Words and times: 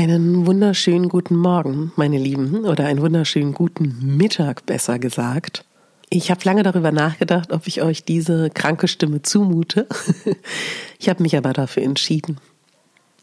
Einen 0.00 0.46
wunderschönen 0.46 1.10
guten 1.10 1.36
Morgen, 1.36 1.92
meine 1.94 2.16
Lieben, 2.16 2.64
oder 2.64 2.86
einen 2.86 3.02
wunderschönen 3.02 3.52
guten 3.52 4.16
Mittag, 4.16 4.64
besser 4.64 4.98
gesagt. 4.98 5.66
Ich 6.08 6.30
habe 6.30 6.40
lange 6.44 6.62
darüber 6.62 6.90
nachgedacht, 6.90 7.52
ob 7.52 7.66
ich 7.66 7.82
euch 7.82 8.02
diese 8.02 8.48
kranke 8.48 8.88
Stimme 8.88 9.20
zumute. 9.20 9.86
Ich 10.98 11.10
habe 11.10 11.22
mich 11.22 11.36
aber 11.36 11.52
dafür 11.52 11.82
entschieden. 11.82 12.38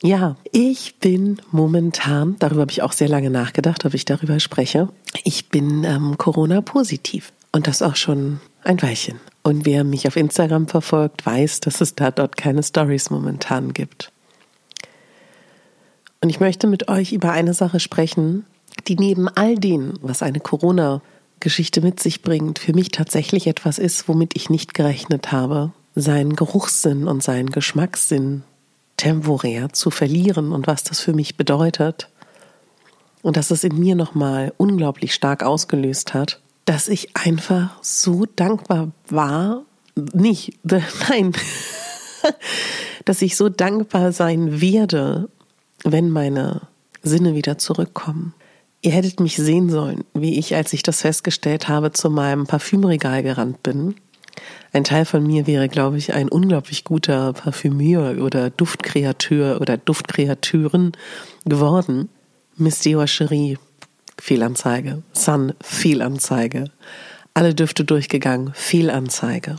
Ja, 0.03 0.36
ich 0.52 0.98
bin 1.00 1.42
momentan, 1.52 2.36
darüber 2.38 2.61
habe 2.61 2.72
ich 2.72 2.83
auch 2.83 2.94
sehr 2.94 3.09
lange 3.09 3.31
nachgedacht, 3.31 3.83
ob 3.83 3.95
ich 3.95 4.05
darüber 4.05 4.39
spreche. 4.39 4.88
Ich 5.23 5.50
bin 5.50 5.83
ähm, 5.83 6.16
Corona-positiv 6.20 7.33
und 7.52 7.66
das 7.66 7.81
auch 7.81 7.95
schon 7.95 8.39
ein 8.64 8.80
Weilchen. 8.83 9.20
Und 9.42 9.66
wer 9.66 9.83
mich 9.83 10.08
auf 10.08 10.16
Instagram 10.16 10.67
verfolgt, 10.67 11.25
weiß, 11.25 11.59
dass 11.59 11.81
es 11.81 11.95
da 11.95 12.11
dort 12.11 12.38
keine 12.38 12.61
Stories 12.61 13.09
momentan 13.09 13.73
gibt. 13.73 14.11
Und 16.28 16.31
ich 16.31 16.42
möchte 16.42 16.67
mit 16.67 16.89
euch 16.89 17.14
über 17.14 17.31
eine 17.31 17.53
Sache 17.53 17.80
sprechen, 17.80 18.45
die 18.89 18.97
neben 18.97 19.30
all 19.30 19.55
dem, 19.55 19.93
was 20.02 20.21
eine 20.21 20.42
Corona-Geschichte 20.42 21.80
mit 21.80 22.02
sich 22.02 22.21
bringt, 22.21 22.60
für 22.60 22.73
mich 22.73 22.89
tatsächlich 22.89 23.48
etwas 23.48 23.80
ist, 23.80 24.10
womit 24.10 24.36
ich 24.36 24.49
nicht 24.49 24.73
gerechnet 24.73 25.32
habe, 25.32 25.71
seinen 25.95 26.36
Geruchssinn 26.36 27.08
und 27.08 27.23
seinen 27.23 27.49
Geschmackssinn 27.49 28.43
temporär 28.98 29.71
zu 29.71 29.89
verlieren 29.89 30.52
und 30.52 30.67
was 30.67 30.83
das 30.83 30.99
für 30.99 31.14
mich 31.14 31.37
bedeutet. 31.37 32.10
Und 33.21 33.37
dass 33.37 33.49
es 33.49 33.64
in 33.64 33.80
mir 33.80 33.95
nochmal 33.95 34.52
unglaublich 34.58 35.14
stark 35.14 35.43
ausgelöst 35.43 36.14
hat, 36.14 36.42
dass 36.66 36.89
ich 36.89 37.16
einfach 37.16 37.82
so 37.82 38.26
dankbar 38.36 38.92
war, 39.08 39.64
nicht, 39.95 40.60
nein, 41.08 41.32
dass 43.05 43.21
ich 43.21 43.37
so 43.37 43.48
dankbar 43.48 44.11
sein 44.11 44.60
werde 44.60 45.30
wenn 45.92 46.09
meine 46.09 46.61
Sinne 47.03 47.36
wieder 47.36 47.58
zurückkommen. 47.58 48.33
Ihr 48.81 48.92
hättet 48.92 49.20
mich 49.20 49.37
sehen 49.37 49.70
sollen, 49.70 50.03
wie 50.14 50.37
ich, 50.37 50.55
als 50.55 50.73
ich 50.73 50.83
das 50.83 51.02
festgestellt 51.02 51.67
habe, 51.67 51.92
zu 51.92 52.09
meinem 52.09 52.45
Parfümregal 52.45 53.23
gerannt 53.23 53.64
bin. 53.64 53.95
Ein 54.71 54.83
Teil 54.83 55.05
von 55.05 55.25
mir 55.25 55.48
wäre, 55.48 55.67
glaube 55.67 55.98
ich, 55.98 56.14
ein 56.14 56.30
unglaublich 56.30 56.83
guter 56.83 57.33
Parfümeur 57.33 58.21
oder 58.23 58.49
Duftkreateur 58.49 59.61
oder 59.61 59.77
Duftkreateurin 59.77 60.92
geworden. 61.45 62.09
Miss 62.55 62.81
Cherie, 62.81 63.58
Fehlanzeige. 64.19 65.04
Sun, 65.14 65.54
Fehlanzeige. 65.61 66.65
Alle 67.33 67.55
Düfte 67.55 67.83
durchgegangen, 67.83 68.52
Fehlanzeige. 68.54 69.58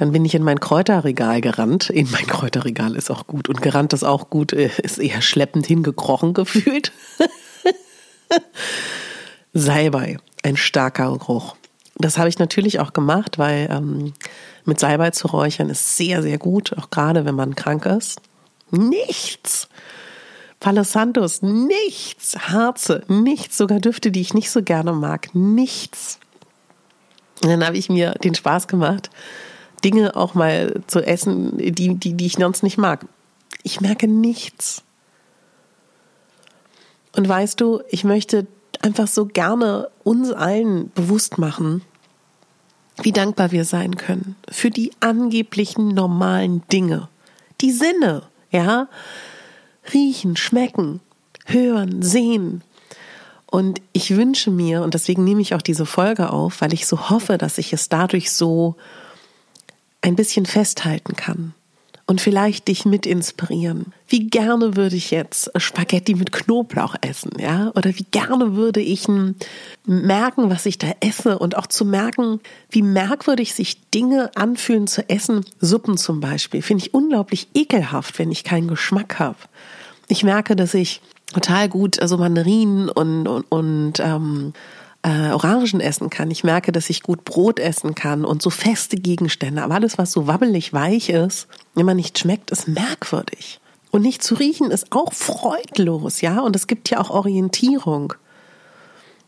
Dann 0.00 0.12
bin 0.12 0.24
ich 0.24 0.34
in 0.34 0.42
mein 0.42 0.60
Kräuterregal 0.60 1.42
gerannt. 1.42 1.90
In 1.90 2.10
mein 2.10 2.26
Kräuterregal 2.26 2.96
ist 2.96 3.10
auch 3.10 3.26
gut. 3.26 3.50
Und 3.50 3.60
gerannt 3.60 3.92
ist 3.92 4.02
auch 4.02 4.30
gut, 4.30 4.54
äh, 4.54 4.70
ist 4.82 4.96
eher 4.96 5.20
schleppend 5.20 5.66
hingekrochen 5.66 6.32
gefühlt. 6.32 6.90
Salbei, 9.52 10.16
ein 10.42 10.56
starker 10.56 11.18
Geruch. 11.18 11.54
Das 11.96 12.16
habe 12.16 12.30
ich 12.30 12.38
natürlich 12.38 12.80
auch 12.80 12.94
gemacht, 12.94 13.36
weil 13.38 13.68
ähm, 13.70 14.14
mit 14.64 14.80
Salbei 14.80 15.10
zu 15.10 15.28
räuchern 15.28 15.68
ist 15.68 15.98
sehr, 15.98 16.22
sehr 16.22 16.38
gut, 16.38 16.72
auch 16.78 16.88
gerade 16.88 17.26
wenn 17.26 17.34
man 17.34 17.54
krank 17.54 17.84
ist. 17.84 18.22
Nichts. 18.70 19.68
Palo 20.60 20.82
Santos, 20.82 21.42
nichts. 21.42 22.38
Harze, 22.48 23.02
nichts. 23.08 23.58
Sogar 23.58 23.80
Düfte, 23.80 24.10
die 24.10 24.22
ich 24.22 24.32
nicht 24.32 24.50
so 24.50 24.62
gerne 24.62 24.94
mag, 24.94 25.34
nichts. 25.34 26.18
Und 27.42 27.50
dann 27.50 27.66
habe 27.66 27.76
ich 27.76 27.90
mir 27.90 28.12
den 28.24 28.34
Spaß 28.34 28.66
gemacht, 28.66 29.10
Dinge 29.80 30.16
auch 30.16 30.34
mal 30.34 30.80
zu 30.86 31.00
essen, 31.00 31.56
die, 31.58 31.94
die, 31.94 32.14
die 32.14 32.26
ich 32.26 32.34
sonst 32.34 32.62
nicht 32.62 32.78
mag. 32.78 33.06
Ich 33.62 33.80
merke 33.80 34.08
nichts. 34.08 34.82
Und 37.16 37.28
weißt 37.28 37.60
du, 37.60 37.80
ich 37.88 38.04
möchte 38.04 38.46
einfach 38.82 39.08
so 39.08 39.26
gerne 39.26 39.88
uns 40.04 40.32
allen 40.32 40.90
bewusst 40.92 41.38
machen, 41.38 41.82
wie 43.02 43.12
dankbar 43.12 43.50
wir 43.50 43.64
sein 43.64 43.96
können 43.96 44.36
für 44.50 44.70
die 44.70 44.92
angeblichen 45.00 45.88
normalen 45.88 46.62
Dinge. 46.68 47.08
Die 47.60 47.72
Sinne, 47.72 48.22
ja? 48.50 48.88
Riechen, 49.92 50.36
schmecken, 50.36 51.00
hören, 51.46 52.02
sehen. 52.02 52.62
Und 53.46 53.80
ich 53.92 54.16
wünsche 54.16 54.50
mir, 54.50 54.82
und 54.82 54.94
deswegen 54.94 55.24
nehme 55.24 55.40
ich 55.40 55.54
auch 55.54 55.62
diese 55.62 55.86
Folge 55.86 56.30
auf, 56.30 56.60
weil 56.60 56.72
ich 56.72 56.86
so 56.86 57.10
hoffe, 57.10 57.36
dass 57.36 57.58
ich 57.58 57.72
es 57.72 57.88
dadurch 57.88 58.30
so 58.30 58.76
ein 60.02 60.16
bisschen 60.16 60.46
festhalten 60.46 61.16
kann 61.16 61.54
und 62.10 62.20
vielleicht 62.20 62.66
dich 62.66 62.84
mit 62.84 63.06
inspirieren. 63.06 63.92
Wie 64.08 64.26
gerne 64.26 64.74
würde 64.74 64.96
ich 64.96 65.12
jetzt 65.12 65.48
Spaghetti 65.60 66.16
mit 66.16 66.32
Knoblauch 66.32 66.96
essen, 67.02 67.30
ja? 67.38 67.70
Oder 67.76 67.96
wie 67.96 68.06
gerne 68.10 68.56
würde 68.56 68.80
ich 68.80 69.06
merken, 69.86 70.50
was 70.50 70.66
ich 70.66 70.76
da 70.76 70.88
esse 70.98 71.38
und 71.38 71.56
auch 71.56 71.68
zu 71.68 71.84
merken, 71.84 72.40
wie 72.68 72.82
merkwürdig 72.82 73.54
sich 73.54 73.88
Dinge 73.90 74.32
anfühlen 74.34 74.88
zu 74.88 75.08
essen. 75.08 75.44
Suppen 75.60 75.96
zum 75.96 76.18
Beispiel 76.18 76.62
finde 76.62 76.84
ich 76.84 76.94
unglaublich 76.94 77.46
ekelhaft, 77.54 78.18
wenn 78.18 78.32
ich 78.32 78.42
keinen 78.42 78.66
Geschmack 78.66 79.20
habe. 79.20 79.38
Ich 80.08 80.24
merke, 80.24 80.56
dass 80.56 80.74
ich 80.74 81.02
total 81.32 81.68
gut 81.68 82.02
also 82.02 82.18
Mandarinen 82.18 82.88
und 82.88 83.28
und, 83.28 83.44
und 83.50 84.00
ähm, 84.00 84.52
äh, 85.02 85.30
Orangen 85.30 85.80
essen 85.80 86.10
kann. 86.10 86.30
Ich 86.30 86.44
merke, 86.44 86.72
dass 86.72 86.90
ich 86.90 87.02
gut 87.02 87.24
Brot 87.24 87.58
essen 87.58 87.94
kann 87.94 88.24
und 88.24 88.42
so 88.42 88.50
feste 88.50 88.96
Gegenstände. 88.96 89.62
Aber 89.62 89.74
alles, 89.74 89.98
was 89.98 90.12
so 90.12 90.26
wabbelig 90.26 90.72
weich 90.72 91.08
ist, 91.08 91.48
wenn 91.74 91.86
man 91.86 91.96
nicht 91.96 92.18
schmeckt, 92.18 92.50
ist 92.50 92.68
merkwürdig. 92.68 93.60
Und 93.90 94.02
nicht 94.02 94.22
zu 94.22 94.34
riechen 94.34 94.70
ist 94.70 94.92
auch 94.92 95.12
freudlos, 95.12 96.20
ja. 96.20 96.40
Und 96.40 96.54
es 96.54 96.66
gibt 96.66 96.90
ja 96.90 97.00
auch 97.00 97.10
Orientierung. 97.10 98.14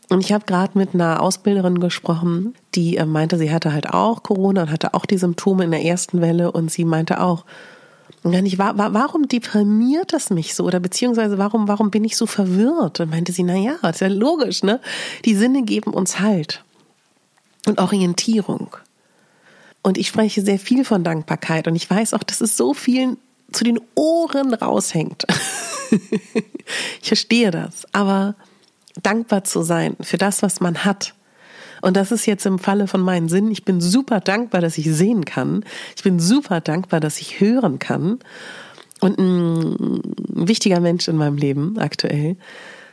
Und 0.09 0.21
ich 0.23 0.31
habe 0.31 0.45
gerade 0.45 0.77
mit 0.77 0.93
einer 0.93 1.21
Ausbilderin 1.21 1.79
gesprochen, 1.79 2.53
die 2.75 2.97
äh, 2.97 3.05
meinte, 3.05 3.37
sie 3.37 3.51
hatte 3.51 3.73
halt 3.73 3.89
auch 3.89 4.23
Corona 4.23 4.63
und 4.63 4.71
hatte 4.71 4.93
auch 4.93 5.05
die 5.05 5.17
Symptome 5.17 5.63
in 5.63 5.71
der 5.71 5.83
ersten 5.83 6.21
Welle. 6.21 6.51
Und 6.51 6.71
sie 6.71 6.85
meinte 6.85 7.21
auch, 7.21 7.45
und 8.23 8.31
dann 8.31 8.45
ich, 8.45 8.57
war, 8.57 8.77
warum 8.77 9.27
deprimiert 9.27 10.13
das 10.13 10.29
mich 10.29 10.55
so? 10.55 10.63
Oder 10.63 10.79
beziehungsweise 10.79 11.37
warum, 11.37 11.67
warum 11.67 11.91
bin 11.91 12.05
ich 12.05 12.15
so 12.15 12.25
verwirrt? 12.25 13.01
Und 13.01 13.09
meinte 13.09 13.33
sie, 13.33 13.43
na 13.43 13.55
ja, 13.55 13.75
ist 13.89 13.99
ja 14.01 14.07
logisch, 14.07 14.63
ne? 14.63 14.79
Die 15.25 15.35
Sinne 15.35 15.63
geben 15.63 15.93
uns 15.93 16.19
Halt 16.19 16.63
und 17.65 17.79
Orientierung. 17.79 18.75
Und 19.81 19.97
ich 19.97 20.07
spreche 20.07 20.41
sehr 20.41 20.59
viel 20.59 20.85
von 20.85 21.03
Dankbarkeit 21.03 21.67
und 21.67 21.75
ich 21.75 21.89
weiß 21.89 22.13
auch, 22.13 22.23
dass 22.23 22.39
es 22.39 22.55
so 22.55 22.73
vielen 22.73 23.17
zu 23.51 23.65
den 23.65 23.79
Ohren 23.95 24.53
raushängt. 24.53 25.25
ich 27.01 27.07
verstehe 27.07 27.51
das. 27.51 27.85
Aber 27.91 28.35
dankbar 29.01 29.43
zu 29.43 29.63
sein 29.63 29.97
für 29.99 30.17
das, 30.17 30.41
was 30.41 30.61
man 30.61 30.85
hat 30.85 31.13
Und 31.83 31.97
das 31.97 32.13
ist 32.13 32.25
jetzt 32.25 32.45
im 32.45 32.59
Falle 32.59 32.87
von 32.87 33.01
meinen 33.01 33.27
Sinnen. 33.27 33.51
Ich 33.51 33.65
bin 33.65 33.81
super 33.81 34.21
dankbar, 34.21 34.61
dass 34.61 34.77
ich 34.77 34.89
sehen 34.89 35.25
kann. 35.25 35.65
Ich 35.97 36.03
bin 36.03 36.17
super 36.17 36.61
dankbar, 36.61 37.01
dass 37.01 37.19
ich 37.19 37.41
hören 37.41 37.77
kann. 37.77 38.19
Und 39.01 39.19
ein 39.19 40.01
wichtiger 40.29 40.79
Mensch 40.79 41.09
in 41.09 41.17
meinem 41.17 41.35
Leben 41.35 41.77
aktuell 41.77 42.37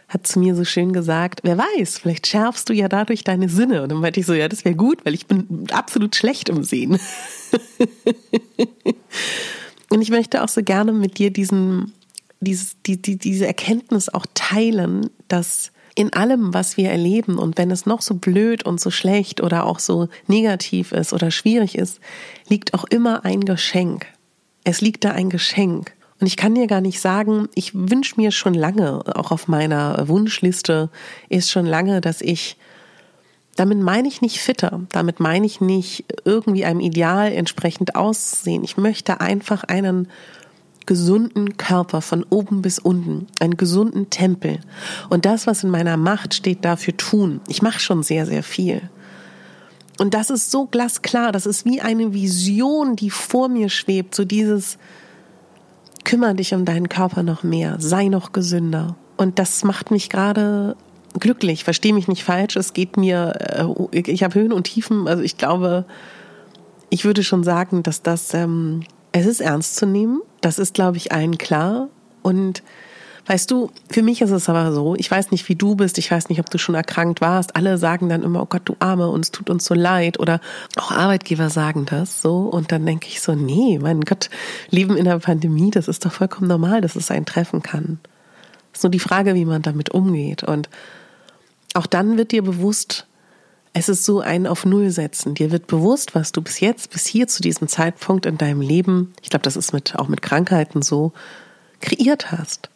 hat 0.09 0.27
zu 0.27 0.41
mir 0.41 0.57
so 0.57 0.65
schön 0.65 0.93
gesagt, 0.93 1.43
wer 1.45 1.57
weiß, 1.57 1.99
vielleicht 1.99 2.27
schärfst 2.27 2.69
du 2.69 2.73
ja 2.73 2.89
dadurch 2.89 3.23
deine 3.23 3.49
Sinne. 3.49 3.85
Und 3.85 3.93
dann 3.93 4.01
meinte 4.01 4.19
ich 4.19 4.27
so, 4.27 4.35
ja, 4.35 4.49
das 4.49 4.65
wäre 4.65 4.75
gut, 4.75 5.07
weil 5.07 5.15
ich 5.15 5.29
bin 5.29 5.69
absolut 5.71 6.17
schlecht 6.17 6.49
im 6.49 6.65
Sehen. 6.65 6.99
Und 9.89 10.03
ich 10.03 10.11
möchte 10.11 10.43
auch 10.43 10.49
so 10.49 10.65
gerne 10.65 10.91
mit 10.91 11.19
dir 11.19 11.31
diesen, 11.31 11.93
dieses, 12.41 12.75
die, 12.85 13.01
die, 13.01 13.19
diese 13.19 13.47
Erkenntnis 13.47 14.09
auch 14.09 14.27
teilen, 14.35 15.11
dass 15.29 15.71
in 15.95 16.13
allem, 16.13 16.55
was 16.55 16.77
wir 16.77 16.91
erleben 16.91 17.39
und 17.39 17.59
wenn 17.59 17.71
es 17.71 17.87
noch 17.87 18.03
so 18.03 18.15
blöd 18.15 18.65
und 18.65 18.81
so 18.81 18.91
schlecht 18.91 19.43
oder 19.43 19.67
auch 19.67 19.79
so 19.79 20.09
negativ 20.27 20.93
ist 20.93 21.13
oder 21.13 21.31
schwierig 21.31 21.77
ist, 21.77 22.01
liegt 22.49 22.75
auch 22.75 22.85
immer 22.85 23.25
ein 23.25 23.45
Geschenk. 23.45 24.07
Es 24.65 24.81
liegt 24.81 25.05
da 25.05 25.11
ein 25.11 25.31
Geschenk. 25.31 25.93
Und 26.21 26.27
ich 26.27 26.37
kann 26.37 26.55
dir 26.55 26.67
gar 26.67 26.83
nicht 26.83 27.01
sagen, 27.01 27.49
ich 27.55 27.75
wünsche 27.75 28.17
mir 28.17 28.31
schon 28.31 28.55
lange, 28.55 29.03
auch 29.17 29.31
auf 29.31 29.49
meiner 29.49 30.07
Wunschliste 30.07 30.91
ist 31.31 31.51
schon 31.51 31.65
lange, 31.65 32.03
dass 32.03 32.21
ich, 32.21 32.59
damit 33.57 33.81
meine 33.81 34.07
ich 34.07 34.21
nicht 34.21 34.39
fitter, 34.39 34.83
damit 34.91 35.19
meine 35.19 35.47
ich 35.47 35.63
nicht 35.63 36.05
irgendwie 36.27 36.67
einem 36.67 36.81
Ideal 36.81 37.33
entsprechend 37.33 37.95
aussehen. 37.95 38.65
Ich 38.65 38.77
möchte 38.77 39.21
einfach 39.21 39.65
einen 39.65 40.09
gesunden 40.91 41.57
Körper 41.57 42.01
von 42.01 42.27
oben 42.31 42.63
bis 42.63 42.81
unten, 42.81 43.29
einen 43.39 43.57
gesunden 43.57 44.11
Tempel. 44.11 44.59
Und 45.09 45.25
das, 45.25 45.47
was 45.47 45.63
in 45.63 45.71
meiner 45.71 45.97
Macht 45.97 46.35
steht, 46.35 46.65
dafür 46.65 46.97
tun. 46.97 47.41
Ich 47.47 47.63
mache 47.63 47.79
schon 47.79 48.03
sehr, 48.03 48.27
sehr 48.27 48.43
viel. 48.43 48.83
Und 50.01 50.15
das 50.15 50.31
ist 50.31 50.51
so 50.51 50.67
glasklar, 50.67 51.31
das 51.31 51.47
ist 51.47 51.65
wie 51.65 51.81
eine 51.81 52.13
Vision, 52.13 52.97
die 52.97 53.11
vor 53.11 53.49
mir 53.49 53.69
schwebt, 53.69 54.17
so 54.17 54.25
dieses, 54.25 54.79
kümmere 56.03 56.35
dich 56.35 56.55
um 56.55 56.65
deinen 56.65 56.89
Körper 56.89 57.23
noch 57.23 57.45
mehr, 57.45 57.77
sei 57.79 58.09
noch 58.09 58.33
gesünder. 58.33 58.97
Und 59.17 59.39
das 59.39 59.63
macht 59.63 59.93
mich 59.93 60.11
gerade 60.11 60.75
glücklich, 61.21 61.63
verstehe 61.63 61.95
mich 61.95 62.09
nicht 62.09 62.25
falsch, 62.25 62.57
es 62.57 62.73
geht 62.73 62.97
mir, 62.97 63.69
äh, 63.93 64.01
ich 64.01 64.25
habe 64.25 64.35
Höhen 64.35 64.53
und 64.53 64.65
Tiefen, 64.65 65.07
also 65.07 65.23
ich 65.23 65.37
glaube, 65.37 65.85
ich 66.89 67.05
würde 67.05 67.23
schon 67.23 67.45
sagen, 67.45 67.85
dass 67.85 68.03
das, 68.03 68.35
ähm, 68.35 68.83
es 69.13 69.27
ist 69.27 69.41
ernst 69.41 69.77
zu 69.77 69.87
nehmen, 69.87 70.23
das 70.41 70.59
ist, 70.59 70.75
glaube 70.75 70.97
ich, 70.97 71.13
allen 71.13 71.39
klar. 71.39 71.89
Und 72.23 72.63
weißt 73.27 73.51
du, 73.51 73.71
für 73.91 74.03
mich 74.03 74.23
ist 74.23 74.31
es 74.31 74.49
aber 74.49 74.73
so, 74.73 74.95
ich 74.97 75.11
weiß 75.11 75.31
nicht, 75.31 75.49
wie 75.49 75.55
du 75.55 75.75
bist, 75.75 75.99
ich 75.99 76.11
weiß 76.11 76.29
nicht, 76.29 76.41
ob 76.41 76.51
du 76.51 76.59
schon 76.59 76.75
erkrankt 76.75 77.21
warst. 77.21 77.57
Alle 77.57 77.79
sagen 77.79 78.09
dann 78.09 78.23
immer, 78.23 78.43
oh 78.43 78.47
Gott, 78.47 78.63
du 78.65 78.77
Arme, 78.79 79.09
uns 79.09 79.31
tut 79.31 79.51
uns 79.51 79.65
so 79.65 79.75
leid. 79.75 80.19
Oder 80.21 80.41
auch 80.77 80.91
Arbeitgeber 80.91 81.51
sagen 81.51 81.87
das 81.87 82.23
so. 82.23 82.41
Und 82.41 82.73
dann 82.73 82.87
denke 82.87 83.09
ich 83.09 83.21
so, 83.21 83.35
nee, 83.35 83.79
mein 83.81 84.03
Gott, 84.03 84.31
Leben 84.71 84.97
in 84.97 85.05
der 85.05 85.19
Pandemie, 85.19 85.71
das 85.71 85.89
ist 85.89 86.05
doch 86.05 86.13
vollkommen 86.13 86.49
normal, 86.49 86.81
dass 86.81 86.97
es 86.97 87.11
einen 87.11 87.27
treffen 87.27 87.63
kann. 87.63 87.99
Es 88.73 88.81
ist 88.81 88.85
nur 88.85 88.91
die 88.91 88.99
Frage, 89.01 89.35
wie 89.35 89.45
man 89.45 89.63
damit 89.63 89.91
umgeht. 89.91 90.45
Und 90.45 90.69
auch 91.75 91.87
dann 91.87 92.17
wird 92.17 92.33
dir 92.33 92.43
bewusst, 92.43 93.07
es 93.73 93.89
ist 93.89 94.05
so 94.05 94.21
ein 94.21 94.47
auf 94.47 94.67
Null 94.67 94.91
setzen. 94.91 95.35
Dir 95.35 95.53
wird 95.53 95.67
bewusst, 95.67 96.15
was 96.15 96.33
du 96.33 96.43
bis 96.43 96.61
jetzt, 96.61 96.91
bis 96.91 97.07
hier 97.07 97.29
zu 97.29 97.41
diesem 97.41 97.69
Zeitpunkt 97.69 98.27
in 98.27 98.37
deinem 98.37 98.61
Leben, 98.61 99.13
ich 99.23 99.31
glaube, 99.31 99.45
das 99.45 99.57
ist 99.57 99.73
mit, 99.73 99.97
auch 99.97 100.09
mit 100.09 100.23
Krankheiten 100.23 100.83
so, 100.83 101.13
kreiert 101.81 102.33
hast. 102.33 102.69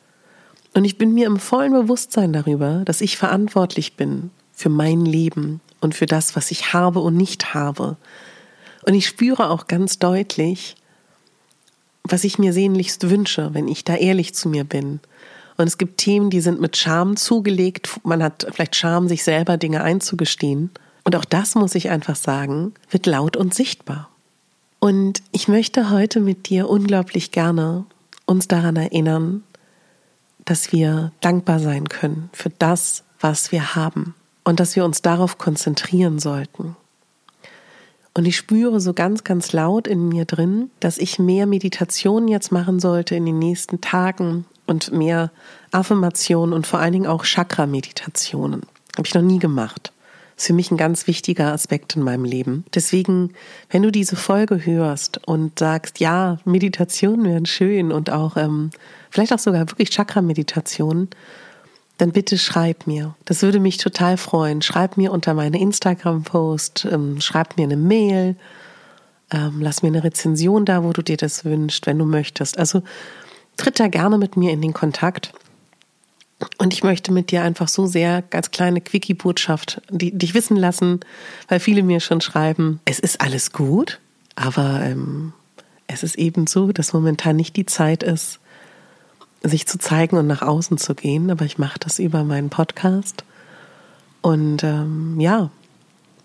Und 0.72 0.84
ich 0.84 0.98
bin 0.98 1.12
mir 1.12 1.26
im 1.26 1.38
vollen 1.38 1.72
Bewusstsein 1.72 2.32
darüber, 2.32 2.82
dass 2.84 3.00
ich 3.00 3.16
verantwortlich 3.16 3.96
bin 3.96 4.30
für 4.52 4.68
mein 4.68 5.04
Leben 5.04 5.60
und 5.80 5.94
für 5.94 6.06
das, 6.06 6.36
was 6.36 6.50
ich 6.50 6.72
habe 6.72 7.00
und 7.00 7.16
nicht 7.16 7.54
habe. 7.54 7.96
Und 8.86 8.94
ich 8.94 9.06
spüre 9.06 9.50
auch 9.50 9.66
ganz 9.66 9.98
deutlich, 9.98 10.76
was 12.04 12.24
ich 12.24 12.38
mir 12.38 12.52
sehnlichst 12.52 13.08
wünsche, 13.08 13.52
wenn 13.52 13.66
ich 13.66 13.84
da 13.84 13.96
ehrlich 13.96 14.34
zu 14.34 14.48
mir 14.48 14.64
bin. 14.64 15.00
Und 15.56 15.66
es 15.66 15.78
gibt 15.78 15.98
Themen, 15.98 16.30
die 16.30 16.40
sind 16.40 16.60
mit 16.60 16.76
Scham 16.76 17.16
zugelegt. 17.16 17.88
Man 18.02 18.22
hat 18.22 18.46
vielleicht 18.52 18.76
Scham, 18.76 19.08
sich 19.08 19.24
selber 19.24 19.56
Dinge 19.56 19.82
einzugestehen. 19.82 20.70
Und 21.04 21.14
auch 21.16 21.24
das 21.24 21.54
muss 21.54 21.74
ich 21.74 21.90
einfach 21.90 22.16
sagen, 22.16 22.72
wird 22.90 23.06
laut 23.06 23.36
und 23.36 23.54
sichtbar. 23.54 24.08
Und 24.80 25.22
ich 25.32 25.48
möchte 25.48 25.90
heute 25.90 26.20
mit 26.20 26.48
dir 26.48 26.68
unglaublich 26.68 27.30
gerne 27.30 27.84
uns 28.26 28.48
daran 28.48 28.76
erinnern, 28.76 29.42
dass 30.44 30.72
wir 30.72 31.12
dankbar 31.20 31.60
sein 31.60 31.88
können 31.88 32.30
für 32.32 32.50
das, 32.50 33.04
was 33.20 33.52
wir 33.52 33.74
haben 33.74 34.14
und 34.44 34.60
dass 34.60 34.76
wir 34.76 34.84
uns 34.84 35.02
darauf 35.02 35.38
konzentrieren 35.38 36.18
sollten. 36.18 36.76
Und 38.14 38.26
ich 38.26 38.36
spüre 38.36 38.80
so 38.80 38.92
ganz, 38.92 39.24
ganz 39.24 39.52
laut 39.52 39.86
in 39.86 40.08
mir 40.08 40.24
drin, 40.24 40.70
dass 40.80 40.98
ich 40.98 41.18
mehr 41.18 41.46
Meditation 41.46 42.28
jetzt 42.28 42.52
machen 42.52 42.78
sollte 42.78 43.14
in 43.16 43.26
den 43.26 43.38
nächsten 43.38 43.80
Tagen 43.80 44.44
und 44.66 44.92
mehr 44.92 45.30
Affirmationen 45.72 46.54
und 46.54 46.66
vor 46.66 46.78
allen 46.78 46.92
Dingen 46.92 47.06
auch 47.06 47.24
Chakra-Meditationen. 47.24 48.62
Habe 48.96 49.06
ich 49.06 49.14
noch 49.14 49.22
nie 49.22 49.38
gemacht 49.38 49.93
ist 50.36 50.46
für 50.46 50.52
mich 50.52 50.70
ein 50.70 50.76
ganz 50.76 51.06
wichtiger 51.06 51.52
Aspekt 51.52 51.96
in 51.96 52.02
meinem 52.02 52.24
Leben. 52.24 52.64
Deswegen, 52.74 53.32
wenn 53.70 53.82
du 53.82 53.90
diese 53.90 54.16
Folge 54.16 54.64
hörst 54.64 55.26
und 55.26 55.58
sagst, 55.58 56.00
ja, 56.00 56.38
Meditationen 56.44 57.24
wären 57.24 57.46
schön 57.46 57.92
und 57.92 58.10
auch 58.10 58.36
ähm, 58.36 58.70
vielleicht 59.10 59.32
auch 59.32 59.38
sogar 59.38 59.70
wirklich 59.70 59.90
Chakra-Meditationen, 59.90 61.08
dann 61.98 62.10
bitte 62.10 62.38
schreib 62.38 62.86
mir. 62.86 63.14
Das 63.24 63.42
würde 63.42 63.60
mich 63.60 63.76
total 63.76 64.16
freuen. 64.16 64.62
Schreib 64.62 64.96
mir 64.96 65.12
unter 65.12 65.34
meine 65.34 65.60
Instagram-Post, 65.60 66.88
ähm, 66.90 67.20
schreib 67.20 67.56
mir 67.56 67.64
eine 67.64 67.76
Mail, 67.76 68.36
ähm, 69.30 69.60
lass 69.60 69.82
mir 69.82 69.88
eine 69.88 70.02
Rezension 70.02 70.64
da, 70.64 70.82
wo 70.82 70.92
du 70.92 71.02
dir 71.02 71.16
das 71.16 71.44
wünschst, 71.44 71.86
wenn 71.86 71.98
du 71.98 72.04
möchtest. 72.04 72.58
Also 72.58 72.82
tritt 73.56 73.78
da 73.78 73.86
gerne 73.86 74.18
mit 74.18 74.36
mir 74.36 74.52
in 74.52 74.60
den 74.60 74.72
Kontakt. 74.72 75.32
Und 76.58 76.72
ich 76.72 76.82
möchte 76.82 77.12
mit 77.12 77.30
dir 77.30 77.42
einfach 77.42 77.68
so 77.68 77.86
sehr 77.86 78.22
ganz 78.22 78.50
kleine 78.50 78.80
Quickie-Botschaft 78.80 79.82
dich 79.90 80.34
wissen 80.34 80.56
lassen, 80.56 81.00
weil 81.48 81.60
viele 81.60 81.82
mir 81.82 82.00
schon 82.00 82.20
schreiben, 82.20 82.80
es 82.84 82.98
ist 82.98 83.20
alles 83.20 83.52
gut, 83.52 84.00
aber 84.36 84.80
ähm, 84.82 85.32
es 85.86 86.02
ist 86.02 86.16
eben 86.16 86.46
so, 86.46 86.72
dass 86.72 86.92
momentan 86.92 87.36
nicht 87.36 87.56
die 87.56 87.66
Zeit 87.66 88.02
ist, 88.02 88.40
sich 89.42 89.66
zu 89.66 89.78
zeigen 89.78 90.16
und 90.16 90.26
nach 90.26 90.42
außen 90.42 90.78
zu 90.78 90.94
gehen. 90.94 91.30
Aber 91.30 91.44
ich 91.44 91.58
mache 91.58 91.78
das 91.78 91.98
über 91.98 92.24
meinen 92.24 92.50
Podcast. 92.50 93.24
Und 94.22 94.64
ähm, 94.64 95.20
ja, 95.20 95.50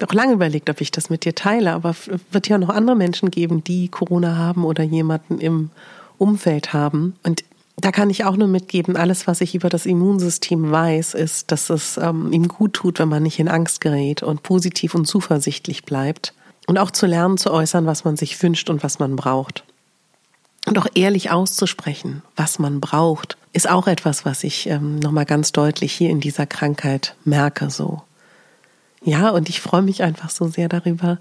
auch 0.08 0.14
lange 0.14 0.34
überlegt, 0.34 0.70
ob 0.70 0.80
ich 0.80 0.92
das 0.92 1.10
mit 1.10 1.26
dir 1.26 1.36
teile, 1.36 1.74
aber 1.74 1.94
wird 2.32 2.48
ja 2.48 2.58
noch 2.58 2.70
andere 2.70 2.96
Menschen 2.96 3.32
geben, 3.32 3.64
die 3.64 3.90
Corona 3.90 4.38
haben 4.38 4.64
oder 4.64 4.84
jemanden 4.84 5.40
im 5.40 5.70
Umfeld 6.18 6.72
haben. 6.72 7.16
Und 7.24 7.44
da 7.82 7.92
kann 7.92 8.10
ich 8.10 8.26
auch 8.26 8.36
nur 8.36 8.48
mitgeben, 8.48 8.98
alles, 8.98 9.28
was 9.28 9.42
ich 9.42 9.56
über 9.56 9.70
das 9.70 9.86
Immunsystem 9.86 10.72
weiß, 10.72 11.14
ist, 11.14 11.52
dass 11.52 11.70
es 11.70 11.98
ähm, 11.98 12.32
ihm 12.32 12.48
gut 12.48 12.74
tut, 12.74 13.00
wenn 13.00 13.10
man 13.10 13.24
nicht 13.24 13.40
in 13.40 13.48
Angst 13.48 13.82
gerät 13.82 14.24
und 14.24 14.44
positiv 14.44 14.96
und 14.96 15.06
zuversichtlich 15.06 15.84
bleibt. 15.84 16.34
Und 16.68 16.78
auch 16.78 16.92
zu 16.92 17.06
lernen, 17.06 17.38
zu 17.38 17.52
äußern, 17.52 17.86
was 17.86 18.04
man 18.04 18.18
sich 18.18 18.42
wünscht 18.42 18.70
und 18.70 18.84
was 18.84 19.00
man 19.00 19.16
braucht. 19.16 19.64
Und 20.68 20.78
auch 20.78 20.88
ehrlich 20.94 21.32
auszusprechen, 21.32 22.22
was 22.36 22.60
man 22.60 22.80
braucht, 22.80 23.38
ist 23.54 23.70
auch 23.70 23.88
etwas, 23.88 24.26
was 24.26 24.44
ich 24.44 24.68
ähm, 24.68 24.98
nochmal 24.98 25.26
ganz 25.26 25.52
deutlich 25.52 25.94
hier 25.94 26.10
in 26.10 26.20
dieser 26.20 26.46
Krankheit 26.46 27.16
merke, 27.24 27.70
so. 27.70 28.02
Ja, 29.02 29.30
und 29.30 29.50
ich 29.50 29.62
freue 29.62 29.82
mich 29.82 30.04
einfach 30.04 30.30
so 30.30 30.48
sehr 30.48 30.68
darüber, 30.68 31.20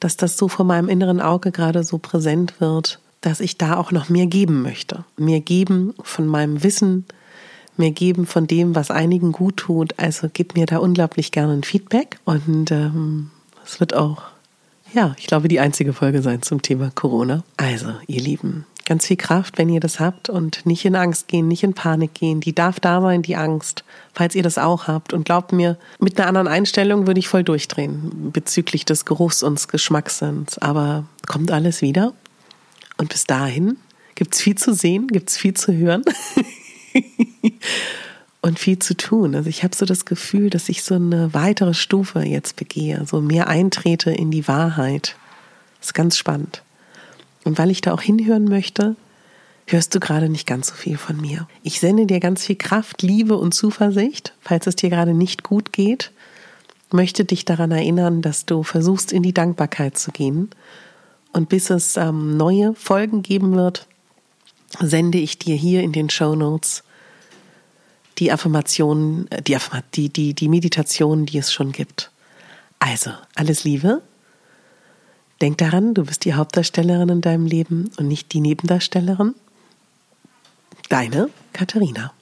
dass 0.00 0.16
das 0.16 0.36
so 0.36 0.48
vor 0.48 0.64
meinem 0.64 0.88
inneren 0.88 1.20
Auge 1.20 1.52
gerade 1.52 1.84
so 1.84 1.98
präsent 1.98 2.60
wird 2.60 2.98
dass 3.22 3.40
ich 3.40 3.56
da 3.56 3.76
auch 3.76 3.90
noch 3.90 4.10
mehr 4.10 4.26
geben 4.26 4.62
möchte. 4.62 5.04
Mehr 5.16 5.40
geben 5.40 5.94
von 6.02 6.26
meinem 6.26 6.62
Wissen, 6.62 7.06
mehr 7.76 7.92
geben 7.92 8.26
von 8.26 8.46
dem, 8.46 8.74
was 8.74 8.90
einigen 8.90 9.32
gut 9.32 9.56
tut. 9.56 9.98
Also 9.98 10.28
gib 10.30 10.54
mir 10.54 10.66
da 10.66 10.78
unglaublich 10.78 11.32
gerne 11.32 11.54
ein 11.54 11.62
Feedback. 11.62 12.18
Und 12.24 12.70
ähm, 12.70 13.30
es 13.64 13.80
wird 13.80 13.94
auch, 13.94 14.22
ja, 14.92 15.14
ich 15.18 15.26
glaube, 15.26 15.48
die 15.48 15.60
einzige 15.60 15.92
Folge 15.92 16.20
sein 16.20 16.42
zum 16.42 16.60
Thema 16.60 16.90
Corona. 16.94 17.44
Also, 17.56 17.94
ihr 18.08 18.20
Lieben, 18.20 18.66
ganz 18.84 19.06
viel 19.06 19.16
Kraft, 19.16 19.56
wenn 19.56 19.68
ihr 19.68 19.80
das 19.80 20.00
habt 20.00 20.28
und 20.28 20.66
nicht 20.66 20.84
in 20.84 20.96
Angst 20.96 21.28
gehen, 21.28 21.46
nicht 21.46 21.62
in 21.62 21.74
Panik 21.74 22.14
gehen. 22.14 22.40
Die 22.40 22.54
darf 22.54 22.80
da 22.80 23.00
sein, 23.00 23.22
die 23.22 23.36
Angst, 23.36 23.84
falls 24.12 24.34
ihr 24.34 24.42
das 24.42 24.58
auch 24.58 24.88
habt. 24.88 25.12
Und 25.12 25.24
glaubt 25.24 25.52
mir, 25.52 25.78
mit 26.00 26.18
einer 26.18 26.28
anderen 26.28 26.48
Einstellung 26.48 27.06
würde 27.06 27.20
ich 27.20 27.28
voll 27.28 27.44
durchdrehen 27.44 28.32
bezüglich 28.32 28.84
des 28.84 29.04
Geruchs 29.04 29.44
und 29.44 29.54
des 29.54 29.68
Geschmackssinns. 29.68 30.58
Aber 30.58 31.04
kommt 31.28 31.52
alles 31.52 31.82
wieder 31.82 32.12
und 33.02 33.08
bis 33.08 33.24
dahin 33.24 33.78
gibt 34.14 34.32
es 34.32 34.40
viel 34.40 34.54
zu 34.54 34.72
sehen, 34.72 35.08
gibt 35.08 35.28
es 35.28 35.36
viel 35.36 35.54
zu 35.54 35.74
hören 35.74 36.04
und 38.42 38.60
viel 38.60 38.78
zu 38.78 38.96
tun. 38.96 39.34
Also 39.34 39.48
ich 39.48 39.64
habe 39.64 39.74
so 39.74 39.84
das 39.84 40.04
Gefühl, 40.04 40.50
dass 40.50 40.68
ich 40.68 40.84
so 40.84 40.94
eine 40.94 41.34
weitere 41.34 41.74
Stufe 41.74 42.20
jetzt 42.20 42.54
begehe, 42.54 43.04
so 43.04 43.20
mehr 43.20 43.48
eintrete 43.48 44.12
in 44.12 44.30
die 44.30 44.46
Wahrheit. 44.46 45.16
Das 45.80 45.88
ist 45.88 45.94
ganz 45.94 46.16
spannend. 46.16 46.62
Und 47.42 47.58
weil 47.58 47.72
ich 47.72 47.80
da 47.80 47.92
auch 47.92 48.02
hinhören 48.02 48.44
möchte, 48.44 48.94
hörst 49.66 49.92
du 49.96 49.98
gerade 49.98 50.28
nicht 50.28 50.46
ganz 50.46 50.68
so 50.68 50.74
viel 50.74 50.96
von 50.96 51.20
mir. 51.20 51.48
Ich 51.64 51.80
sende 51.80 52.06
dir 52.06 52.20
ganz 52.20 52.46
viel 52.46 52.54
Kraft, 52.54 53.02
Liebe 53.02 53.36
und 53.36 53.52
Zuversicht, 53.52 54.32
falls 54.40 54.68
es 54.68 54.76
dir 54.76 54.90
gerade 54.90 55.12
nicht 55.12 55.42
gut 55.42 55.72
geht. 55.72 56.12
möchte 56.92 57.24
dich 57.24 57.44
daran 57.44 57.72
erinnern, 57.72 58.22
dass 58.22 58.46
du 58.46 58.62
versuchst, 58.62 59.10
in 59.10 59.24
die 59.24 59.34
Dankbarkeit 59.34 59.98
zu 59.98 60.12
gehen. 60.12 60.50
Und 61.32 61.48
bis 61.48 61.70
es 61.70 61.96
ähm, 61.96 62.36
neue 62.36 62.74
Folgen 62.74 63.22
geben 63.22 63.54
wird, 63.54 63.86
sende 64.80 65.18
ich 65.18 65.38
dir 65.38 65.56
hier 65.56 65.82
in 65.82 65.92
den 65.92 66.10
Show 66.10 66.34
Notes 66.34 66.82
die 68.18 68.30
Affirmationen, 68.30 69.30
äh, 69.30 69.42
die, 69.42 69.56
die, 69.94 70.08
die, 70.10 70.34
die 70.34 70.48
Meditationen, 70.48 71.26
die 71.26 71.38
es 71.38 71.52
schon 71.52 71.72
gibt. 71.72 72.10
Also, 72.78 73.10
alles 73.34 73.64
Liebe. 73.64 74.02
Denk 75.40 75.58
daran, 75.58 75.94
du 75.94 76.04
bist 76.04 76.24
die 76.24 76.34
Hauptdarstellerin 76.34 77.08
in 77.08 77.20
deinem 77.20 77.46
Leben 77.46 77.90
und 77.96 78.08
nicht 78.08 78.32
die 78.32 78.40
Nebendarstellerin. 78.40 79.34
Deine 80.88 81.30
Katharina. 81.52 82.12